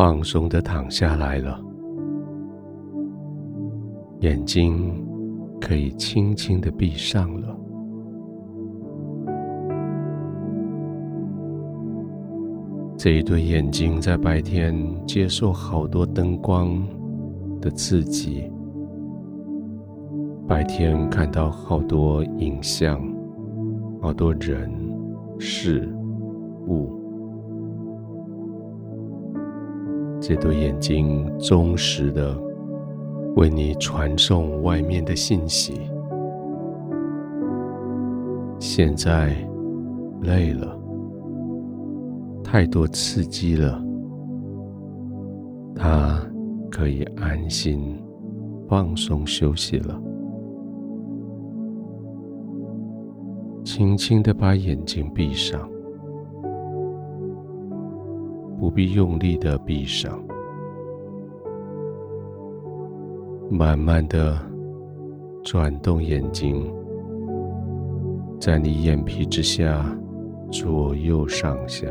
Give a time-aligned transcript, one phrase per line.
[0.00, 1.62] 放松的躺下来了，
[4.20, 4.90] 眼睛
[5.60, 7.54] 可以轻轻的闭上了。
[12.96, 14.74] 这一对眼睛在白天
[15.06, 16.82] 接受好多灯光
[17.60, 18.50] 的刺激，
[20.48, 22.98] 白天看到好多影像，
[24.00, 24.72] 好多人
[25.38, 25.94] 事
[26.68, 26.99] 物。
[30.30, 32.40] 这对眼睛忠实的
[33.34, 35.90] 为你传送外面的信息。
[38.60, 39.34] 现在
[40.22, 40.78] 累了，
[42.44, 43.84] 太多刺激了，
[45.74, 46.22] 它
[46.70, 48.00] 可以安心
[48.68, 50.00] 放松休息了。
[53.64, 55.68] 轻轻的把眼睛闭上。
[58.60, 60.22] 不必用力的闭上，
[63.50, 64.38] 慢慢的
[65.42, 66.70] 转动眼睛，
[68.38, 69.82] 在你眼皮之下
[70.52, 71.86] 左右上下，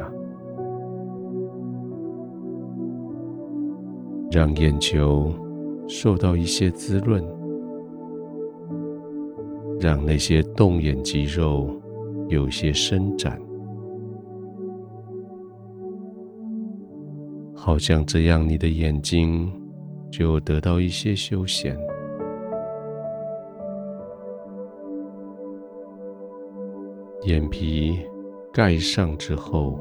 [4.29, 5.33] 让眼球
[5.87, 7.25] 受到一些滋润，
[9.79, 11.67] 让那些动眼肌肉
[12.27, 13.41] 有些伸展。
[17.69, 19.47] 好像这样，你的眼睛
[20.09, 21.77] 就得到一些休闲。
[27.25, 27.99] 眼皮
[28.51, 29.79] 盖上之后，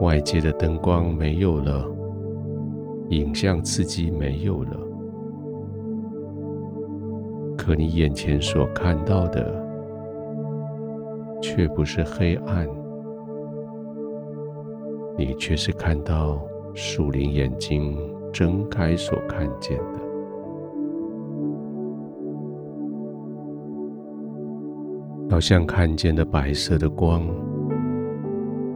[0.00, 1.84] 外界的灯光没有了，
[3.08, 4.78] 影像刺激没有了，
[7.58, 9.60] 可你眼前所看到的，
[11.42, 12.79] 却不是黑暗。
[15.20, 16.40] 你却是看到
[16.72, 17.94] 树林眼睛
[18.32, 20.00] 睁开所看见的，
[25.28, 27.28] 好像看见的白色的光，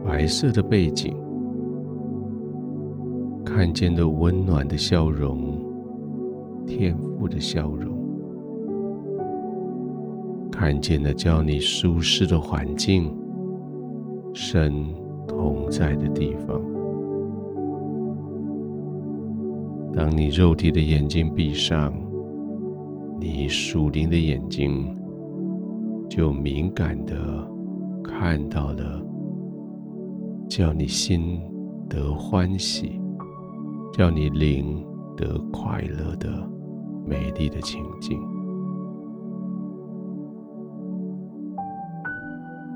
[0.05, 1.17] 白色的背景，
[3.43, 5.59] 看见的温暖的笑容，
[6.67, 7.97] 天赋的笑容，
[10.51, 13.11] 看见了叫你舒适的环境，
[14.31, 15.03] 神。
[15.27, 16.61] 同在的地方。
[19.93, 21.93] 当你肉体的眼睛闭上，
[23.19, 24.93] 你属灵的眼睛
[26.09, 27.15] 就敏感地
[28.03, 29.01] 看到了，
[30.49, 31.41] 叫你心
[31.89, 32.99] 得欢喜，
[33.93, 36.27] 叫你灵得快乐的
[37.05, 38.19] 美丽的情景。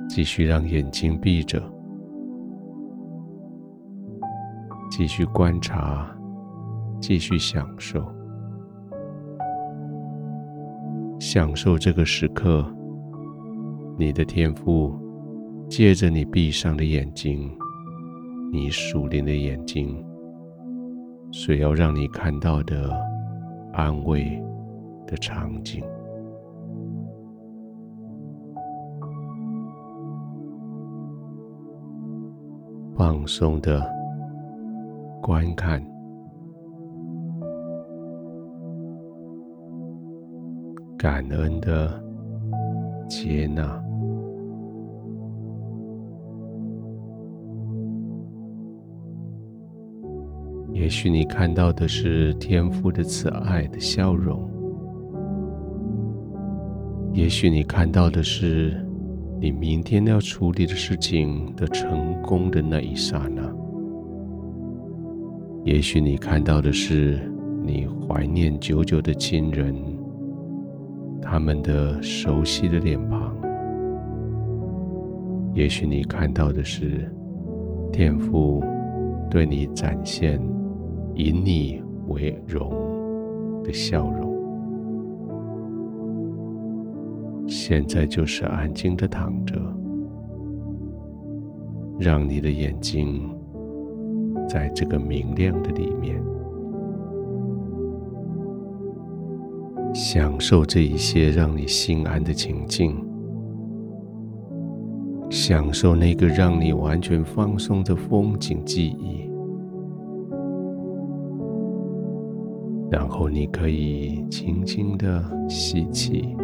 [0.08, 1.62] 继续让眼睛闭着。
[4.90, 6.06] 继续观察，
[7.00, 8.04] 继续享受，
[11.20, 12.66] 享受这个时刻。
[13.98, 14.98] 你的天赋
[15.70, 17.52] 借着你闭上的眼睛，
[18.52, 20.04] 你属灵的眼睛，
[21.32, 22.92] 所要让你看到的
[23.74, 24.42] 安慰
[25.06, 25.84] 的场景，
[32.98, 33.99] 放松的。
[35.22, 35.84] 观看，
[40.98, 42.02] 感恩的
[43.08, 43.84] 接纳。
[50.74, 54.50] 也许你看到的是天父的慈爱的笑容，
[57.14, 58.74] 也许你看到的是
[59.40, 63.59] 你明天要处理的事情的成功的那一刹那。
[65.70, 67.20] 也许你看到的是
[67.64, 69.76] 你怀念久久的亲人，
[71.22, 73.32] 他们的熟悉的脸庞；
[75.54, 77.08] 也许你看到的是
[77.94, 78.64] 天父
[79.30, 80.42] 对你展现
[81.14, 84.28] 以你为荣的笑容。
[87.48, 89.56] 现在就是安静的躺着，
[92.00, 93.30] 让你的眼睛。
[94.50, 96.20] 在这个明亮的里面，
[99.94, 102.96] 享受这一些让你心安的情境，
[105.30, 109.30] 享受那个让你完全放松的风景记忆，
[112.90, 116.36] 然后你可以轻轻的吸气，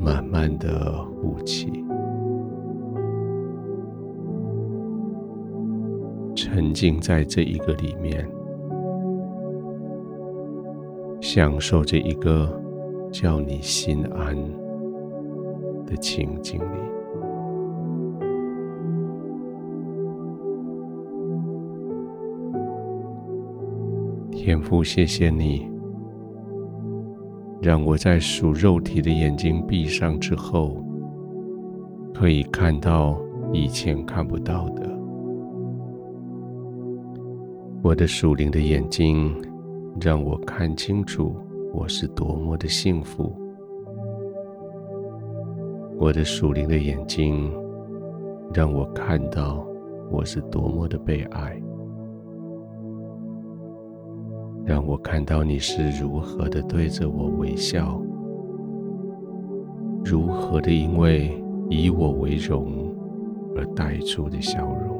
[0.00, 1.84] 慢慢的呼气。
[6.54, 8.24] 沉浸在这一个里面，
[11.20, 12.48] 享受这一个
[13.10, 14.36] 叫你心安
[15.84, 16.76] 的情景里。
[24.30, 25.68] 天父，谢谢你，
[27.60, 30.76] 让我在属肉体的眼睛闭上之后，
[32.14, 33.20] 可以看到
[33.52, 34.93] 以前看不到的。
[37.84, 39.30] 我的属灵的眼睛，
[40.00, 41.36] 让我看清楚
[41.70, 43.30] 我是多么的幸福。
[45.98, 47.52] 我的属灵的眼睛，
[48.54, 49.66] 让我看到
[50.10, 51.62] 我是多么的被爱。
[54.64, 58.00] 让我看到你是如何的对着我微笑，
[60.02, 61.38] 如何的因为
[61.68, 62.96] 以我为荣
[63.54, 64.93] 而带出的笑容。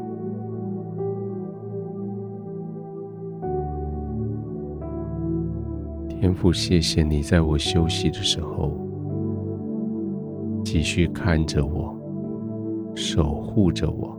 [6.20, 8.72] 天父，谢谢你在我休息的时候，
[10.64, 11.94] 继续看着我，
[12.94, 14.18] 守护着我。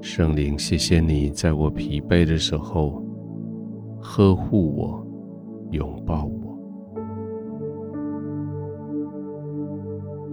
[0.00, 3.02] 圣灵，谢谢你在我疲惫的时候。
[4.06, 5.02] 呵护我，
[5.70, 6.58] 拥抱我，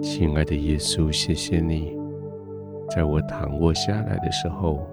[0.02, 1.98] 亲爱的耶稣，谢谢你，
[2.90, 4.86] 在我躺卧下来的时候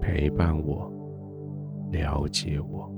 [0.00, 0.91] 陪伴我，
[1.92, 2.90] 了解我。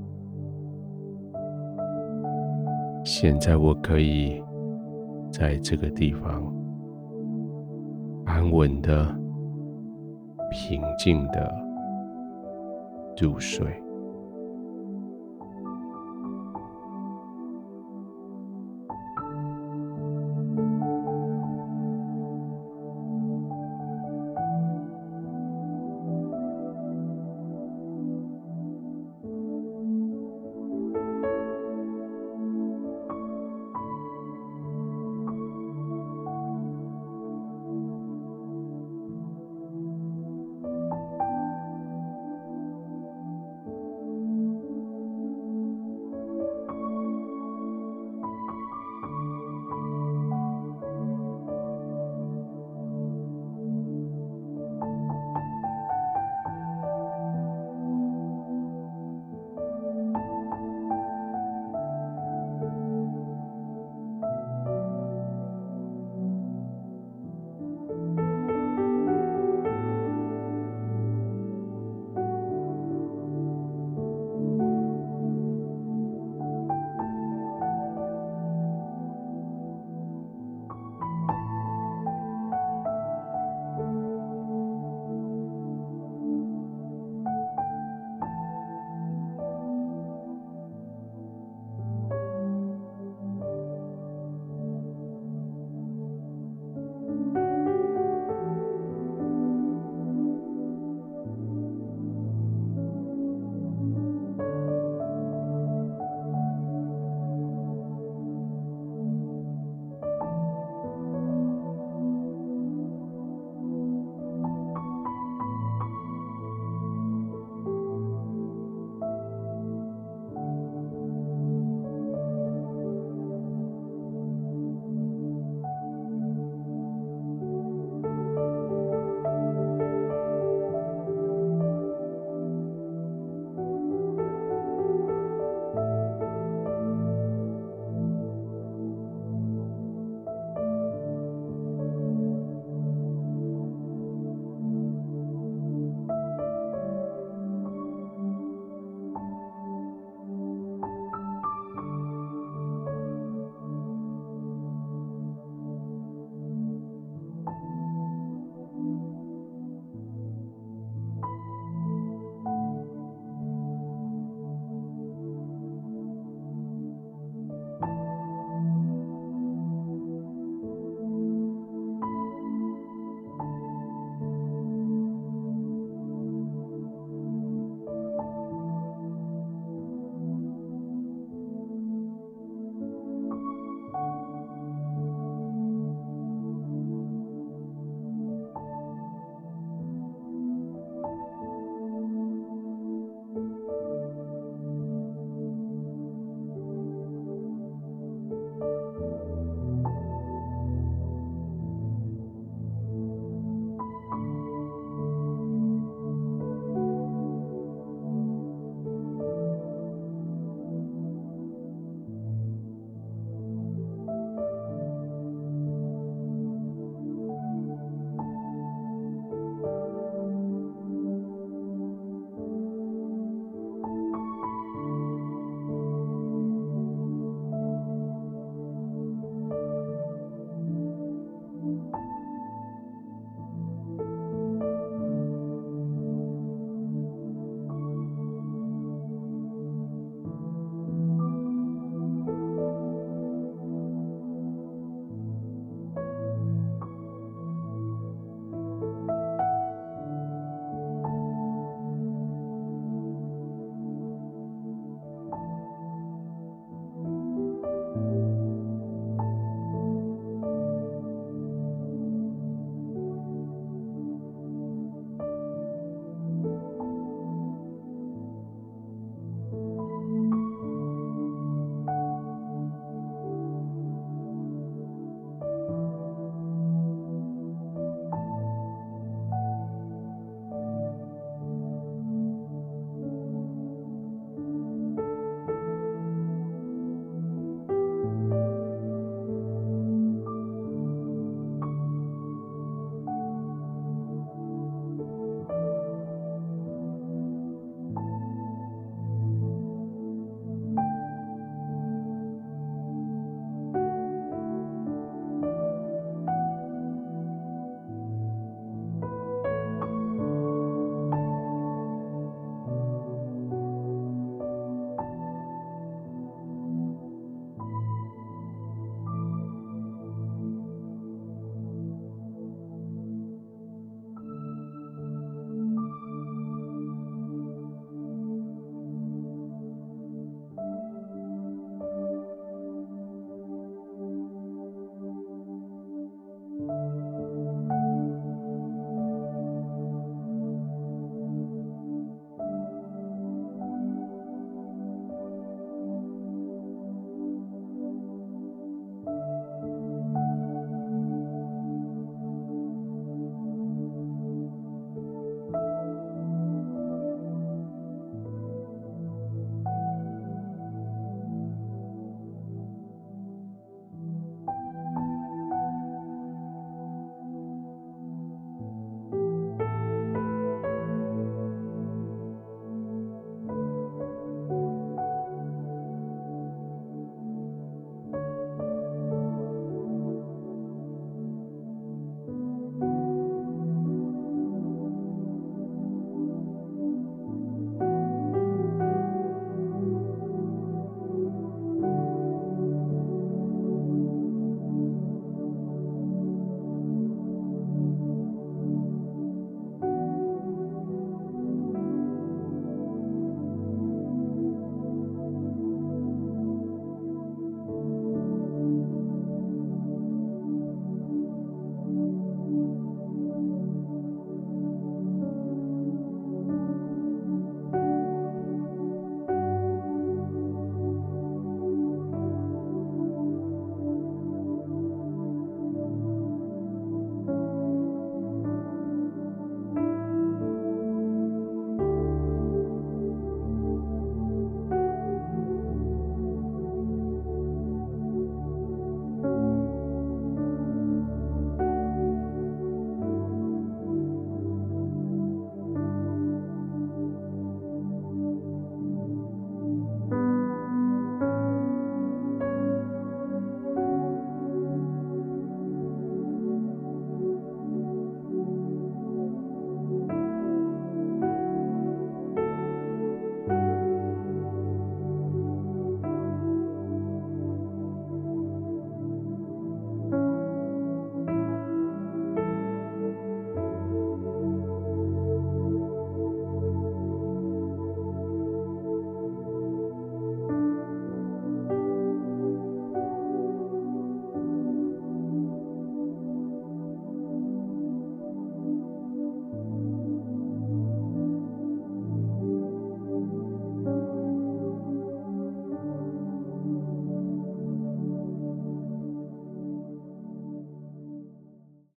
[3.04, 4.42] 现在我可以
[5.30, 6.50] 在这个地方
[8.24, 9.04] 安稳的、
[10.50, 11.52] 平静的
[13.20, 13.83] 入睡。